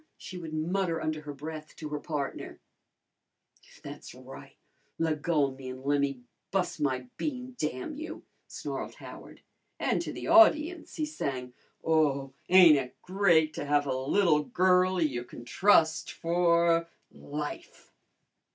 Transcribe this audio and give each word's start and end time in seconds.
she 0.17 0.35
would 0.35 0.51
mutter 0.51 0.99
under 0.99 1.21
her 1.21 1.31
breath 1.31 1.75
to 1.75 1.89
her 1.89 1.99
partner. 1.99 2.59
"That's 3.83 4.15
right! 4.15 4.55
Leggo 4.99 5.45
o' 5.45 5.51
me 5.51 5.69
an' 5.69 5.83
lemme 5.83 6.23
bus' 6.49 6.79
my 6.79 7.05
bean, 7.17 7.53
damn 7.59 7.93
you!" 7.93 8.23
snarled 8.47 8.95
Howard. 8.95 9.41
And 9.79 10.01
to 10.01 10.11
the 10.11 10.25
audience 10.25 10.95
he 10.95 11.05
sang, 11.05 11.53
"Oh, 11.83 12.33
ain't 12.49 12.77
it 12.77 12.99
great 13.03 13.53
to 13.53 13.65
have 13.65 13.85
a 13.85 13.95
little 13.95 14.41
girlie 14.43 15.05
you 15.07 15.23
can 15.23 15.45
trust 15.45 16.11
for 16.11 16.89
life!" 17.11 17.93